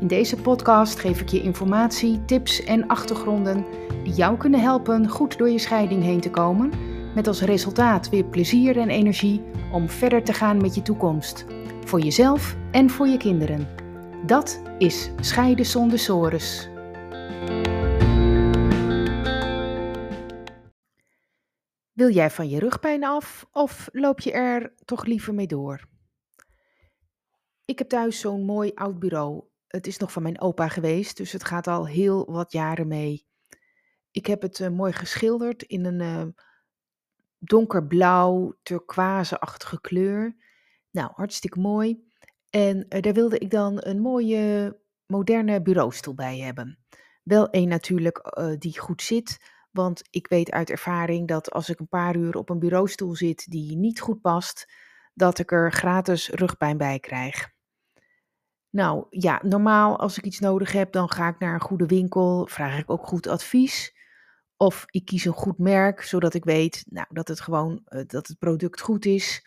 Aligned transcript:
In 0.00 0.06
deze 0.06 0.36
podcast 0.36 0.98
geef 0.98 1.20
ik 1.20 1.28
je 1.28 1.42
informatie, 1.42 2.24
tips 2.24 2.64
en 2.64 2.86
achtergronden 2.86 3.64
die 4.04 4.12
jou 4.12 4.36
kunnen 4.36 4.60
helpen 4.60 5.08
goed 5.08 5.38
door 5.38 5.50
je 5.50 5.58
scheiding 5.58 6.02
heen 6.02 6.20
te 6.20 6.30
komen, 6.30 6.72
met 7.14 7.26
als 7.26 7.40
resultaat 7.40 8.08
weer 8.08 8.24
plezier 8.24 8.78
en 8.78 8.88
energie 8.88 9.42
om 9.72 9.88
verder 9.88 10.24
te 10.24 10.32
gaan 10.32 10.60
met 10.60 10.74
je 10.74 10.82
toekomst, 10.82 11.46
voor 11.84 12.00
jezelf 12.00 12.56
en 12.70 12.90
voor 12.90 13.06
je 13.06 13.16
kinderen. 13.16 13.68
Dat 14.26 14.62
is 14.78 15.10
Scheiden 15.20 15.66
zonder 15.66 15.98
sores. 15.98 16.68
Wil 21.92 22.10
jij 22.10 22.30
van 22.30 22.48
je 22.48 22.58
rugpijn 22.58 23.04
af 23.04 23.46
of 23.52 23.88
loop 23.92 24.20
je 24.20 24.32
er 24.32 24.72
toch 24.84 25.04
liever 25.04 25.34
mee 25.34 25.46
door? 25.46 25.80
Ik 27.64 27.78
heb 27.78 27.88
thuis 27.88 28.20
zo'n 28.20 28.44
mooi 28.44 28.72
oud 28.74 28.98
bureau 28.98 29.47
het 29.68 29.86
is 29.86 29.98
nog 29.98 30.12
van 30.12 30.22
mijn 30.22 30.40
opa 30.40 30.68
geweest, 30.68 31.16
dus 31.16 31.32
het 31.32 31.44
gaat 31.44 31.66
al 31.66 31.86
heel 31.86 32.32
wat 32.32 32.52
jaren 32.52 32.88
mee. 32.88 33.26
Ik 34.10 34.26
heb 34.26 34.42
het 34.42 34.58
uh, 34.58 34.68
mooi 34.68 34.92
geschilderd 34.92 35.62
in 35.62 35.84
een 35.84 36.00
uh, 36.00 36.44
donkerblauw, 37.38 38.58
turquoise-achtige 38.62 39.80
kleur. 39.80 40.36
Nou, 40.90 41.10
hartstikke 41.14 41.60
mooi. 41.60 42.06
En 42.50 42.86
uh, 42.88 43.00
daar 43.00 43.12
wilde 43.12 43.38
ik 43.38 43.50
dan 43.50 43.76
een 43.80 44.00
mooie, 44.00 44.78
moderne 45.06 45.62
bureaustoel 45.62 46.14
bij 46.14 46.38
hebben. 46.38 46.78
Wel 47.22 47.50
één 47.50 47.68
natuurlijk 47.68 48.20
die 48.58 48.78
goed 48.78 49.02
zit, 49.02 49.38
want 49.70 50.02
ik 50.10 50.26
weet 50.28 50.50
uit 50.50 50.70
ervaring 50.70 51.28
dat 51.28 51.50
als 51.50 51.68
ik 51.68 51.80
een 51.80 51.88
paar 51.88 52.16
uur 52.16 52.36
op 52.36 52.50
een 52.50 52.58
bureaustoel 52.58 53.14
zit 53.14 53.50
die 53.50 53.76
niet 53.76 54.00
goed 54.00 54.20
past, 54.20 54.72
dat 55.14 55.38
ik 55.38 55.52
er 55.52 55.72
gratis 55.72 56.28
rugpijn 56.28 56.76
bij 56.76 56.98
krijg. 56.98 57.56
Nou 58.78 59.06
ja, 59.10 59.40
normaal 59.42 59.98
als 59.98 60.18
ik 60.18 60.24
iets 60.24 60.38
nodig 60.38 60.72
heb, 60.72 60.92
dan 60.92 61.10
ga 61.10 61.28
ik 61.28 61.38
naar 61.38 61.54
een 61.54 61.60
goede 61.60 61.86
winkel, 61.86 62.46
vraag 62.46 62.78
ik 62.78 62.90
ook 62.90 63.06
goed 63.06 63.26
advies. 63.26 63.94
Of 64.56 64.84
ik 64.90 65.04
kies 65.04 65.24
een 65.24 65.32
goed 65.32 65.58
merk, 65.58 66.02
zodat 66.02 66.34
ik 66.34 66.44
weet 66.44 66.84
nou, 66.88 67.06
dat 67.10 67.28
het 67.28 67.40
gewoon 67.40 67.82
uh, 67.88 68.02
dat 68.06 68.26
het 68.26 68.38
product 68.38 68.80
goed 68.80 69.04
is. 69.04 69.46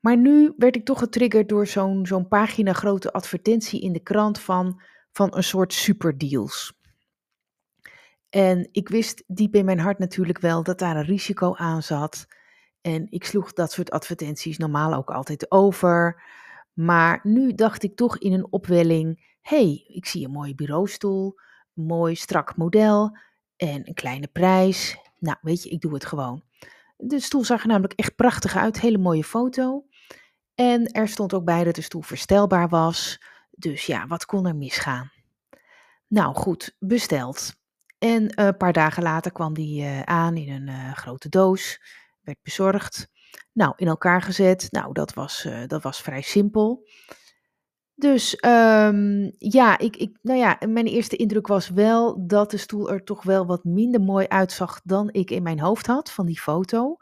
Maar 0.00 0.16
nu 0.16 0.54
werd 0.56 0.76
ik 0.76 0.84
toch 0.84 0.98
getriggerd 0.98 1.48
door 1.48 1.66
zo'n 1.66 2.06
zo'n 2.06 2.28
pagina 2.28 2.72
grote 2.72 3.12
advertentie 3.12 3.80
in 3.80 3.92
de 3.92 4.02
krant 4.02 4.38
van, 4.38 4.80
van 5.12 5.36
een 5.36 5.44
soort 5.44 5.72
superdeals. 5.72 6.80
En 8.28 8.68
ik 8.72 8.88
wist 8.88 9.24
diep 9.26 9.54
in 9.54 9.64
mijn 9.64 9.78
hart 9.78 9.98
natuurlijk 9.98 10.38
wel 10.38 10.62
dat 10.62 10.78
daar 10.78 10.96
een 10.96 11.04
risico 11.04 11.54
aan 11.54 11.82
zat. 11.82 12.26
En 12.80 13.06
ik 13.10 13.24
sloeg 13.24 13.52
dat 13.52 13.72
soort 13.72 13.90
advertenties 13.90 14.58
normaal 14.58 14.94
ook 14.94 15.10
altijd 15.10 15.50
over. 15.50 16.22
Maar 16.76 17.20
nu 17.22 17.54
dacht 17.54 17.82
ik 17.82 17.96
toch 17.96 18.18
in 18.18 18.32
een 18.32 18.52
opwelling: 18.52 19.36
hey, 19.40 19.84
ik 19.86 20.06
zie 20.06 20.24
een 20.24 20.32
mooie 20.32 20.54
bureaustoel, 20.54 21.34
mooi 21.72 22.14
strak 22.14 22.56
model 22.56 23.18
en 23.56 23.88
een 23.88 23.94
kleine 23.94 24.26
prijs. 24.26 24.98
Nou, 25.18 25.36
weet 25.40 25.62
je, 25.62 25.68
ik 25.68 25.80
doe 25.80 25.94
het 25.94 26.04
gewoon. 26.04 26.42
De 26.96 27.20
stoel 27.20 27.44
zag 27.44 27.60
er 27.60 27.68
namelijk 27.68 27.92
echt 27.92 28.16
prachtig 28.16 28.56
uit, 28.56 28.80
hele 28.80 28.98
mooie 28.98 29.24
foto. 29.24 29.86
En 30.54 30.86
er 30.92 31.08
stond 31.08 31.34
ook 31.34 31.44
bij 31.44 31.64
dat 31.64 31.74
de 31.74 31.80
stoel 31.80 32.02
verstelbaar 32.02 32.68
was. 32.68 33.22
Dus 33.50 33.86
ja, 33.86 34.06
wat 34.06 34.24
kon 34.24 34.46
er 34.46 34.56
misgaan? 34.56 35.10
Nou 36.06 36.34
goed, 36.34 36.76
besteld. 36.78 37.54
En 37.98 38.40
een 38.40 38.56
paar 38.56 38.72
dagen 38.72 39.02
later 39.02 39.32
kwam 39.32 39.54
die 39.54 39.82
uh, 39.82 40.02
aan 40.02 40.36
in 40.36 40.52
een 40.52 40.68
uh, 40.68 40.92
grote 40.92 41.28
doos, 41.28 41.80
werd 42.22 42.38
bezorgd. 42.42 43.08
Nou, 43.52 43.72
in 43.76 43.86
elkaar 43.86 44.22
gezet. 44.22 44.66
Nou, 44.70 44.92
dat 44.92 45.14
was, 45.14 45.44
uh, 45.44 45.66
dat 45.66 45.82
was 45.82 46.00
vrij 46.00 46.22
simpel. 46.22 46.88
Dus 47.98 48.44
um, 48.44 49.32
ja, 49.38 49.78
ik, 49.78 49.96
ik, 49.96 50.18
nou 50.22 50.38
ja, 50.38 50.58
mijn 50.68 50.86
eerste 50.86 51.16
indruk 51.16 51.46
was 51.46 51.68
wel 51.68 52.26
dat 52.26 52.50
de 52.50 52.56
stoel 52.56 52.90
er 52.90 53.04
toch 53.04 53.22
wel 53.22 53.46
wat 53.46 53.64
minder 53.64 54.00
mooi 54.00 54.26
uitzag 54.26 54.80
dan 54.84 55.08
ik 55.12 55.30
in 55.30 55.42
mijn 55.42 55.60
hoofd 55.60 55.86
had 55.86 56.10
van 56.10 56.26
die 56.26 56.40
foto. 56.40 56.96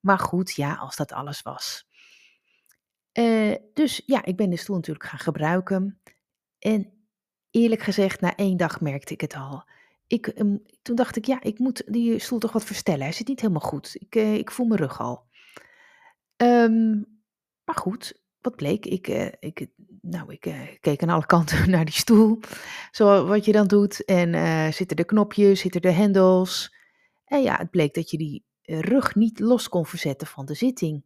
Maar 0.00 0.18
goed, 0.18 0.52
ja, 0.52 0.74
als 0.74 0.96
dat 0.96 1.12
alles 1.12 1.42
was. 1.42 1.86
Uh, 3.12 3.54
dus 3.74 4.02
ja, 4.06 4.24
ik 4.24 4.36
ben 4.36 4.50
de 4.50 4.56
stoel 4.56 4.76
natuurlijk 4.76 5.04
gaan 5.04 5.18
gebruiken. 5.18 6.00
En 6.58 6.92
eerlijk 7.50 7.82
gezegd, 7.82 8.20
na 8.20 8.36
één 8.36 8.56
dag 8.56 8.80
merkte 8.80 9.12
ik 9.12 9.20
het 9.20 9.34
al. 9.34 9.64
Ik, 10.06 10.26
um, 10.26 10.62
toen 10.82 10.96
dacht 10.96 11.16
ik, 11.16 11.24
ja, 11.24 11.42
ik 11.42 11.58
moet 11.58 11.82
die 11.86 12.18
stoel 12.18 12.38
toch 12.38 12.52
wat 12.52 12.64
verstellen. 12.64 13.02
Hij 13.02 13.12
zit 13.12 13.28
niet 13.28 13.40
helemaal 13.40 13.68
goed. 13.68 13.94
Ik, 13.94 14.16
uh, 14.16 14.34
ik 14.34 14.50
voel 14.50 14.66
mijn 14.66 14.80
rug 14.80 15.00
al. 15.00 15.27
Um, 16.42 17.06
maar 17.64 17.74
goed, 17.74 18.20
wat 18.40 18.56
bleek? 18.56 18.86
Ik, 18.86 19.08
uh, 19.08 19.26
ik, 19.38 19.66
nou, 20.00 20.32
ik 20.32 20.46
uh, 20.46 20.60
keek 20.80 21.02
aan 21.02 21.08
alle 21.08 21.26
kanten 21.36 21.70
naar 21.70 21.84
die 21.84 21.94
stoel, 21.94 22.40
zoals 22.90 23.28
wat 23.28 23.44
je 23.44 23.52
dan 23.52 23.66
doet. 23.66 24.04
En 24.04 24.34
uh, 24.34 24.70
zitten 24.70 24.96
er 24.96 25.04
knopjes, 25.04 25.60
zitten 25.60 25.80
er 25.80 25.94
hendels. 25.94 26.76
En 27.24 27.42
ja, 27.42 27.56
het 27.56 27.70
bleek 27.70 27.94
dat 27.94 28.10
je 28.10 28.18
die 28.18 28.44
rug 28.62 29.14
niet 29.14 29.40
los 29.40 29.68
kon 29.68 29.86
verzetten 29.86 30.26
van 30.26 30.46
de 30.46 30.54
zitting. 30.54 31.04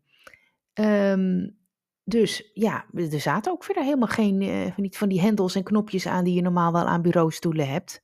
Um, 0.75 1.61
dus 2.05 2.51
ja, 2.55 2.87
er 2.93 3.21
zaten 3.21 3.53
ook 3.53 3.65
verder 3.65 3.83
helemaal 3.83 4.09
geen 4.09 4.73
niet 4.77 4.97
van 4.97 5.09
die 5.09 5.21
hendels 5.21 5.55
en 5.55 5.63
knopjes 5.63 6.07
aan 6.07 6.25
die 6.25 6.35
je 6.35 6.43
normaal 6.43 6.73
wel 6.73 6.85
aan 6.85 7.03
bureaustoelen 7.03 7.69
hebt. 7.69 8.03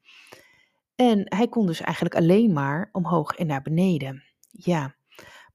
En 0.94 1.22
hij 1.24 1.48
kon 1.48 1.66
dus 1.66 1.80
eigenlijk 1.80 2.14
alleen 2.14 2.52
maar 2.52 2.88
omhoog 2.92 3.32
en 3.32 3.46
naar 3.46 3.62
beneden. 3.62 4.22
Ja. 4.50 4.97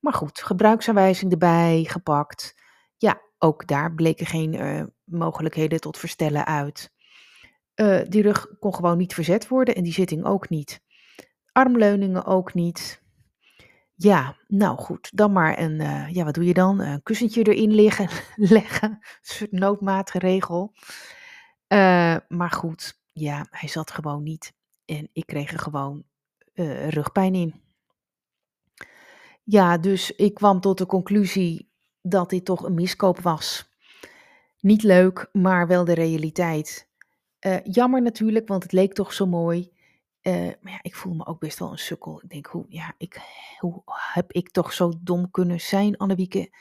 Maar 0.04 0.14
goed, 0.14 0.42
gebruiksaanwijzing 0.42 1.32
erbij 1.32 1.84
gepakt. 1.88 2.56
Ja, 2.98 3.22
ook 3.38 3.68
daar 3.68 3.94
bleken 3.94 4.26
geen 4.26 4.54
uh, 4.54 4.84
mogelijkheden 5.04 5.80
tot 5.80 5.98
verstellen 5.98 6.46
uit. 6.46 6.94
Uh, 7.76 8.02
die 8.08 8.22
rug 8.22 8.48
kon 8.60 8.76
gewoon 8.76 8.98
niet 8.98 9.14
verzet 9.14 9.48
worden 9.48 9.76
en 9.76 9.84
die 9.84 9.94
zitting 9.94 10.26
ook 10.26 10.50
niet. 10.50 10.82
Armleuningen 11.52 12.26
ook 12.26 12.54
niet. 12.54 13.04
Ja, 13.96 14.38
nou 14.48 14.78
goed, 14.78 15.18
dan 15.18 15.32
maar 15.32 15.60
een, 15.60 15.80
uh, 15.80 16.10
ja, 16.10 16.24
wat 16.24 16.34
doe 16.34 16.46
je 16.46 16.54
dan? 16.54 16.80
Een 16.80 17.04
kussentje 17.04 17.44
erin 17.44 17.72
liggen, 17.72 18.10
leggen, 18.58 18.90
een 18.90 19.00
soort 19.22 19.52
noodmaatregel. 19.52 20.74
maar 22.28 22.52
goed, 22.52 23.00
ja, 23.12 23.48
hij 23.50 23.70
zat 23.70 23.92
gewoon 23.92 24.24
niet. 24.24 24.54
En 24.86 25.10
ik 25.14 25.26
kreeg 25.26 25.52
er 25.52 25.60
gewoon 25.60 26.04
rugpijn 26.90 27.36
in. 27.36 27.63
Ja, 29.44 29.78
dus 29.78 30.12
ik 30.12 30.34
kwam 30.34 30.60
tot 30.60 30.78
de 30.78 30.86
conclusie 30.86 31.72
dat 32.02 32.30
dit 32.30 32.46
toch 32.46 32.64
een 32.64 32.74
miskoop 32.74 33.20
was. 33.20 33.72
Niet 34.60 34.84
leuk, 34.84 35.30
maar 35.32 35.68
wel 35.68 35.86
de 35.86 35.94
realiteit. 35.94 36.90
Uh, 37.46 37.58
jammer 37.64 38.02
natuurlijk, 38.02 38.48
want 38.48 38.64
het 38.64 38.72
leek 38.72 38.94
toch 38.94 39.14
zo 39.14 39.26
mooi. 39.26 39.72
Uh, 40.22 40.34
maar 40.34 40.72
ja, 40.72 40.80
ik 40.82 40.96
voel 40.96 41.14
me 41.14 41.26
ook 41.26 41.40
best 41.40 41.60
wel 41.60 41.72
een 41.72 41.78
sukkel. 41.78 42.22
Ik 42.24 42.30
denk, 42.30 42.46
hoe, 42.46 42.66
ja, 42.70 42.94
ik, 42.98 43.22
hoe 43.60 43.82
heb 43.86 44.32
ik 44.32 44.52
toch 44.52 44.74
zo 44.74 44.94
dom 45.02 45.32
kunnen 45.32 45.62
zijn, 45.62 45.98
Annewieke? 45.98 46.54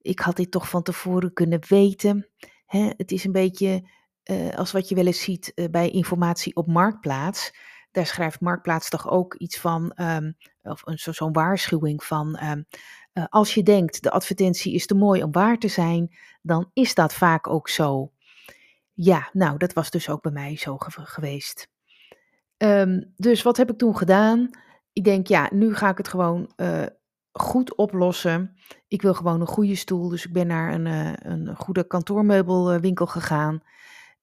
Ik 0.00 0.20
had 0.20 0.36
dit 0.36 0.50
toch 0.50 0.68
van 0.68 0.82
tevoren 0.82 1.32
kunnen 1.32 1.60
weten. 1.68 2.28
Hè? 2.66 2.90
Het 2.96 3.12
is 3.12 3.24
een 3.24 3.32
beetje 3.32 3.88
uh, 4.24 4.54
als 4.54 4.72
wat 4.72 4.88
je 4.88 4.94
wel 4.94 5.06
eens 5.06 5.22
ziet 5.22 5.68
bij 5.70 5.90
informatie 5.90 6.56
op 6.56 6.66
Marktplaats 6.66 7.52
daar 7.98 8.06
schrijft 8.06 8.40
Marktplaats 8.40 8.88
toch 8.88 9.10
ook 9.10 9.34
iets 9.34 9.58
van, 9.58 9.92
um, 9.96 10.36
of 10.68 10.82
een, 10.84 10.98
zo'n 10.98 11.32
waarschuwing 11.32 12.04
van, 12.04 12.40
um, 12.42 12.66
uh, 13.14 13.24
als 13.28 13.54
je 13.54 13.62
denkt 13.62 14.02
de 14.02 14.10
advertentie 14.10 14.74
is 14.74 14.86
te 14.86 14.94
mooi 14.94 15.22
om 15.22 15.32
waar 15.32 15.58
te 15.58 15.68
zijn, 15.68 16.16
dan 16.42 16.70
is 16.72 16.94
dat 16.94 17.14
vaak 17.14 17.48
ook 17.48 17.68
zo. 17.68 18.12
Ja, 18.92 19.28
nou, 19.32 19.58
dat 19.58 19.72
was 19.72 19.90
dus 19.90 20.08
ook 20.08 20.22
bij 20.22 20.32
mij 20.32 20.56
zo 20.56 20.76
ge 20.76 20.90
geweest. 20.90 21.68
Um, 22.56 23.12
dus 23.16 23.42
wat 23.42 23.56
heb 23.56 23.70
ik 23.70 23.78
toen 23.78 23.96
gedaan? 23.96 24.50
Ik 24.92 25.04
denk, 25.04 25.26
ja, 25.26 25.48
nu 25.52 25.74
ga 25.74 25.88
ik 25.88 25.98
het 25.98 26.08
gewoon 26.08 26.52
uh, 26.56 26.86
goed 27.32 27.74
oplossen. 27.76 28.56
Ik 28.88 29.02
wil 29.02 29.14
gewoon 29.14 29.40
een 29.40 29.46
goede 29.46 29.74
stoel, 29.74 30.08
dus 30.08 30.26
ik 30.26 30.32
ben 30.32 30.46
naar 30.46 30.72
een, 30.72 30.86
uh, 30.86 31.12
een 31.18 31.56
goede 31.56 31.86
kantoormeubelwinkel 31.86 33.06
gegaan. 33.06 33.62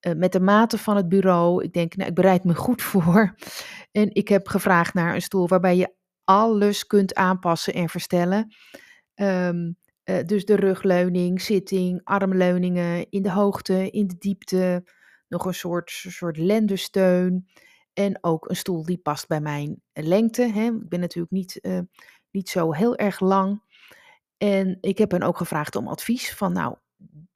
Eh, 0.05 0.13
met 0.13 0.31
de 0.31 0.39
maten 0.39 0.79
van 0.79 0.95
het 0.95 1.09
bureau. 1.09 1.63
Ik 1.63 1.73
denk, 1.73 1.95
nou, 1.95 2.09
ik 2.09 2.15
bereid 2.15 2.43
me 2.43 2.55
goed 2.55 2.81
voor. 2.81 3.35
En 3.91 4.15
ik 4.15 4.27
heb 4.27 4.47
gevraagd 4.47 4.93
naar 4.93 5.15
een 5.15 5.21
stoel 5.21 5.47
waarbij 5.47 5.77
je 5.77 5.93
alles 6.25 6.87
kunt 6.87 7.13
aanpassen 7.13 7.73
en 7.73 7.89
verstellen. 7.89 8.53
Um, 9.15 9.77
uh, 10.05 10.23
dus 10.25 10.45
de 10.45 10.55
rugleuning, 10.55 11.41
zitting, 11.41 12.01
armleuningen 12.03 13.09
in 13.09 13.21
de 13.21 13.31
hoogte, 13.31 13.89
in 13.89 14.07
de 14.07 14.15
diepte. 14.17 14.83
Nog 15.27 15.45
een 15.45 15.53
soort, 15.53 15.89
soort 15.89 16.37
lendensteun. 16.37 17.47
En 17.93 18.17
ook 18.21 18.49
een 18.49 18.55
stoel 18.55 18.83
die 18.83 18.97
past 18.97 19.27
bij 19.27 19.41
mijn 19.41 19.81
lengte. 19.93 20.41
Hè. 20.41 20.65
Ik 20.65 20.89
ben 20.89 20.99
natuurlijk 20.99 21.33
niet, 21.33 21.59
uh, 21.61 21.79
niet 22.31 22.49
zo 22.49 22.73
heel 22.73 22.95
erg 22.95 23.19
lang. 23.19 23.63
En 24.37 24.77
ik 24.81 24.97
heb 24.97 25.11
hen 25.11 25.23
ook 25.23 25.37
gevraagd 25.37 25.75
om 25.75 25.87
advies 25.87 26.33
van 26.33 26.53
nou, 26.53 26.75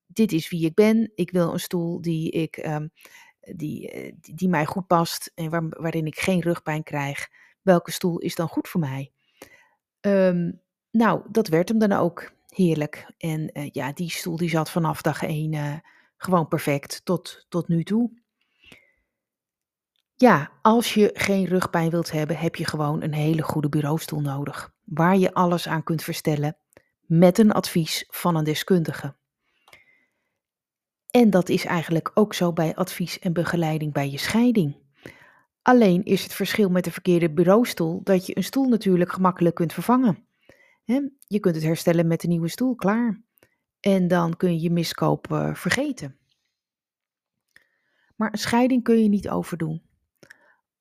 dit 0.07 0.31
is 0.31 0.49
wie 0.49 0.65
ik 0.65 0.73
ben. 0.73 1.11
Ik 1.15 1.31
wil 1.31 1.53
een 1.53 1.59
stoel 1.59 2.01
die, 2.01 2.31
ik, 2.31 2.55
die, 3.55 3.95
uh, 3.95 4.11
die, 4.19 4.35
die, 4.35 4.49
mij 4.49 4.65
goed 4.65 4.87
past 4.87 5.31
en 5.35 5.49
waar, 5.49 5.69
waarin 5.69 6.05
ik 6.05 6.19
geen 6.19 6.41
rugpijn 6.41 6.83
krijg. 6.83 7.27
Welke 7.69 7.91
stoel 7.91 8.19
is 8.19 8.35
dan 8.35 8.47
goed 8.47 8.67
voor 8.67 8.79
mij? 8.79 9.11
Um, 10.01 10.61
nou, 10.91 11.21
dat 11.31 11.47
werd 11.47 11.69
hem 11.69 11.79
dan 11.79 11.91
ook 11.91 12.31
heerlijk. 12.47 13.13
En 13.17 13.49
uh, 13.53 13.69
ja, 13.71 13.93
die 13.93 14.09
stoel 14.09 14.37
die 14.37 14.49
zat 14.49 14.69
vanaf 14.69 15.01
dag 15.01 15.23
één 15.23 15.81
gewoon 16.17 16.47
perfect 16.47 17.01
tot, 17.05 17.45
tot 17.49 17.67
nu 17.67 17.83
toe. 17.83 18.11
Ja, 20.15 20.51
als 20.61 20.93
je 20.93 21.09
geen 21.13 21.45
rugpijn 21.45 21.89
wilt 21.89 22.11
hebben, 22.11 22.37
heb 22.37 22.55
je 22.55 22.65
gewoon 22.65 23.01
een 23.01 23.13
hele 23.13 23.41
goede 23.41 23.69
bureaustoel 23.69 24.21
nodig, 24.21 24.73
waar 24.83 25.17
je 25.17 25.33
alles 25.33 25.67
aan 25.67 25.83
kunt 25.83 26.03
verstellen 26.03 26.57
met 27.01 27.37
een 27.37 27.51
advies 27.51 28.05
van 28.07 28.35
een 28.35 28.43
deskundige. 28.43 29.15
En 31.09 31.29
dat 31.29 31.49
is 31.49 31.65
eigenlijk 31.65 32.11
ook 32.13 32.33
zo 32.33 32.53
bij 32.53 32.75
advies 32.75 33.19
en 33.19 33.33
begeleiding 33.33 33.93
bij 33.93 34.09
je 34.09 34.17
scheiding. 34.17 34.88
Alleen 35.69 36.03
is 36.03 36.23
het 36.23 36.33
verschil 36.33 36.69
met 36.69 36.83
de 36.83 36.91
verkeerde 36.91 37.29
bureaustoel 37.29 38.01
dat 38.03 38.25
je 38.25 38.37
een 38.37 38.43
stoel 38.43 38.67
natuurlijk 38.67 39.11
gemakkelijk 39.11 39.55
kunt 39.55 39.73
vervangen. 39.73 40.25
Je 41.27 41.39
kunt 41.39 41.55
het 41.55 41.63
herstellen 41.63 42.07
met 42.07 42.23
een 42.23 42.29
nieuwe 42.29 42.47
stoel, 42.47 42.75
klaar. 42.75 43.21
En 43.79 44.07
dan 44.07 44.37
kun 44.37 44.53
je 44.53 44.61
je 44.61 44.71
miskoop 44.71 45.31
uh, 45.31 45.53
vergeten. 45.55 46.17
Maar 48.15 48.31
een 48.31 48.39
scheiding 48.39 48.83
kun 48.83 49.03
je 49.03 49.09
niet 49.09 49.29
overdoen. 49.29 49.81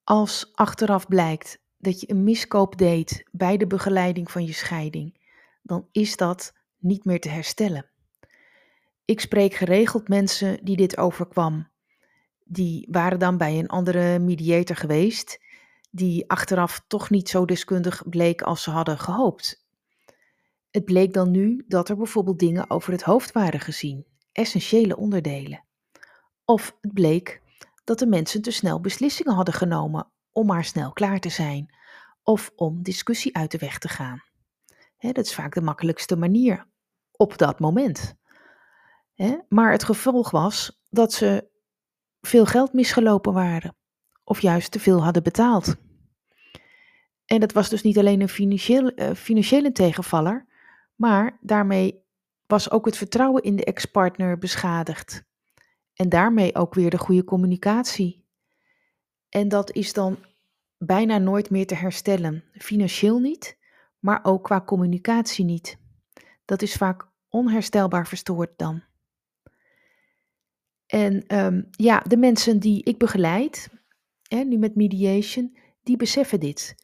Als 0.05 0.51
achteraf 0.55 1.09
blijkt 1.09 1.61
dat 1.79 2.01
je 2.01 2.11
een 2.11 2.25
miskoop 2.25 2.79
deed 2.79 3.25
bij 3.31 3.57
de 3.57 3.67
begeleiding 3.67 4.31
van 4.31 4.45
je 4.45 4.53
scheiding, 4.53 5.21
dan 5.63 5.89
is 5.93 6.17
dat 6.17 6.55
niet 6.79 7.05
meer 7.05 7.21
te 7.21 7.29
herstellen. 7.29 7.91
Ik 9.05 9.21
spreek 9.21 9.55
geregeld 9.55 10.09
mensen 10.09 10.65
die 10.65 10.77
dit 10.77 10.99
overkwam. 10.99 11.69
Die 12.51 12.89
waren 12.91 13.19
dan 13.19 13.37
bij 13.37 13.59
een 13.59 13.69
andere 13.69 14.19
mediator 14.19 14.77
geweest, 14.77 15.41
die 15.91 16.31
achteraf 16.31 16.85
toch 16.87 17.11
niet 17.11 17.29
zo 17.29 17.45
deskundig 17.45 18.09
bleek 18.09 18.43
als 18.43 18.63
ze 18.63 18.71
hadden 18.71 18.99
gehoopt. 18.99 19.67
Het 20.71 20.85
bleek 20.85 21.13
dan 21.13 21.31
nu 21.31 21.65
dat 21.69 21.89
er 21.89 21.97
bijvoorbeeld 21.97 22.39
dingen 22.39 22.71
over 22.71 22.93
het 22.93 23.03
hoofd 23.03 23.33
waren 23.33 23.61
gezien, 23.61 24.07
essentiële 24.33 24.97
onderdelen. 24.97 25.65
Of 26.45 26.77
het 26.81 26.93
bleek 26.93 27.43
dat 27.85 27.99
de 27.99 28.07
mensen 28.07 28.43
te 28.43 28.51
snel 28.51 28.81
beslissingen 28.81 29.35
hadden 29.35 29.55
genomen 29.55 30.11
om 30.33 30.47
maar 30.47 30.65
snel 30.65 30.93
klaar 30.93 31.21
te 31.21 31.29
zijn, 31.29 31.75
of 32.23 32.53
om 32.57 32.83
discussie 32.83 33.37
uit 33.37 33.51
de 33.51 33.59
weg 33.59 33.79
te 33.79 33.89
gaan. 33.89 34.23
dat 34.99 35.25
is 35.25 35.35
vaak 35.35 35.55
de 35.55 35.61
makkelijkste 35.61 36.17
manier 36.17 36.67
op 37.13 37.39
dat 37.39 37.61
moment. 37.61 38.15
maar 39.49 39.73
het 39.73 39.85
gevolg 39.85 40.31
was 40.31 40.81
dat 40.91 41.13
ze 41.13 41.49
veel 42.21 42.47
geld 42.47 42.73
misgelopen 42.73 43.33
waren, 43.33 43.77
of 44.25 44.41
juist 44.41 44.71
te 44.71 44.81
veel 44.81 45.03
hadden 45.03 45.23
betaald. 45.23 45.77
En 47.25 47.41
dat 47.41 47.53
was 47.53 47.69
dus 47.69 47.83
niet 47.83 47.99
alleen 47.99 48.21
een 48.21 48.29
financieel, 48.29 48.93
uh, 48.95 49.11
financiële 49.15 49.73
tegenvaller, 49.73 50.47
maar 50.95 51.39
daarmee 51.41 52.07
was 52.47 52.71
ook 52.71 52.87
het 52.87 52.97
vertrouwen 52.97 53.43
in 53.43 53.57
de 53.57 53.65
ex-partner 53.65 54.39
beschadigd. 54.39 55.27
En 55.95 56.09
daarmee 56.09 56.55
ook 56.55 56.75
weer 56.75 56.91
de 56.91 56.99
goede 56.99 57.25
communicatie. 57.25 58.27
En 59.29 59.49
dat 59.49 59.73
is 59.73 59.93
dan 59.93 60.19
bijna 60.79 61.19
nooit 61.19 61.51
meer 61.51 61.67
te 61.67 61.75
herstellen. 61.75 62.45
Financieel 62.53 63.19
niet, 63.19 63.59
maar 63.99 64.21
ook 64.23 64.45
qua 64.45 64.61
communicatie 64.61 65.45
niet. 65.45 65.79
Dat 66.45 66.63
is 66.63 66.75
vaak 66.75 67.09
onherstelbaar 67.29 68.07
verstoord 68.07 68.51
dan. 68.57 68.83
En 70.89 71.37
um, 71.37 71.69
ja, 71.71 72.01
de 72.07 72.17
mensen 72.17 72.59
die 72.59 72.83
ik 72.83 72.99
begeleid, 72.99 73.69
hè, 74.29 74.45
nu 74.45 74.57
met 74.59 74.75
mediation, 74.75 75.57
die 75.83 75.97
beseffen 75.97 76.41
dit. 76.41 76.75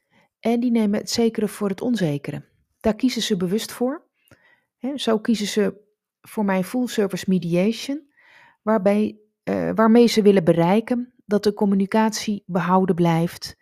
En 0.40 0.60
die 0.60 0.70
nemen 0.70 0.98
het 0.98 1.10
zekere 1.10 1.48
voor 1.48 1.68
het 1.68 1.80
onzekere. 1.80 2.44
Daar 2.80 2.94
kiezen 2.94 3.22
ze 3.22 3.36
bewust 3.36 3.72
voor. 3.72 4.06
Hè, 4.78 4.98
zo 4.98 5.18
kiezen 5.18 5.46
ze 5.46 5.82
voor 6.20 6.44
mijn 6.44 6.64
full 6.64 6.86
service 6.86 7.24
mediation, 7.28 8.12
waarbij, 8.62 9.18
uh, 9.44 9.70
waarmee 9.74 10.06
ze 10.06 10.22
willen 10.22 10.44
bereiken 10.44 11.14
dat 11.26 11.44
de 11.44 11.54
communicatie 11.54 12.42
behouden 12.46 12.94
blijft. 12.94 13.56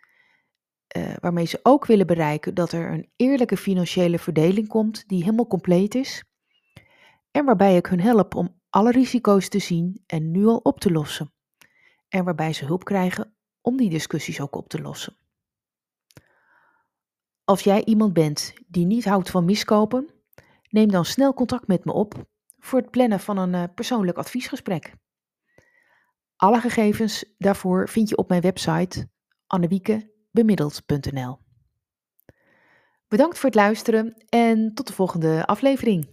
Uh, 0.97 1.13
waarmee 1.19 1.45
ze 1.45 1.59
ook 1.63 1.85
willen 1.85 2.07
bereiken 2.07 2.53
dat 2.53 2.71
er 2.71 2.91
een 2.91 3.09
eerlijke 3.15 3.57
financiële 3.57 4.19
verdeling 4.19 4.67
komt 4.67 5.07
die 5.07 5.23
helemaal 5.23 5.47
compleet 5.47 5.95
is. 5.95 6.23
En 7.31 7.45
waarbij 7.45 7.75
ik 7.77 7.85
hun 7.85 8.01
help 8.01 8.35
om 8.35 8.61
alle 8.73 8.91
risico's 8.91 9.49
te 9.49 9.59
zien 9.59 10.03
en 10.05 10.31
nu 10.31 10.45
al 10.45 10.57
op 10.57 10.79
te 10.79 10.91
lossen. 10.91 11.33
En 12.09 12.23
waarbij 12.23 12.53
ze 12.53 12.65
hulp 12.65 12.83
krijgen 12.83 13.35
om 13.61 13.77
die 13.77 13.89
discussies 13.89 14.41
ook 14.41 14.55
op 14.55 14.69
te 14.69 14.81
lossen. 14.81 15.17
Als 17.43 17.61
jij 17.61 17.83
iemand 17.85 18.13
bent 18.13 18.53
die 18.67 18.85
niet 18.85 19.05
houdt 19.05 19.29
van 19.29 19.45
miskopen, 19.45 20.09
neem 20.69 20.91
dan 20.91 21.05
snel 21.05 21.33
contact 21.33 21.67
met 21.67 21.85
me 21.85 21.91
op 21.91 22.25
voor 22.57 22.79
het 22.79 22.91
plannen 22.91 23.19
van 23.19 23.37
een 23.37 23.53
uh, 23.53 23.63
persoonlijk 23.75 24.17
adviesgesprek. 24.17 24.93
Alle 26.35 26.59
gegevens 26.59 27.33
daarvoor 27.37 27.89
vind 27.89 28.09
je 28.09 28.17
op 28.17 28.29
mijn 28.29 28.41
website 28.41 29.09
annewiekebemiddeld.nl. 29.47 31.39
Bedankt 33.07 33.37
voor 33.37 33.49
het 33.49 33.59
luisteren 33.59 34.23
en 34.29 34.73
tot 34.73 34.87
de 34.87 34.93
volgende 34.93 35.45
aflevering. 35.45 36.12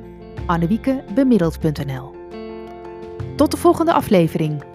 annewiekebemiddeld.nl. 0.45 2.15
Tot 3.35 3.51
de 3.51 3.57
volgende 3.57 3.93
aflevering. 3.93 4.70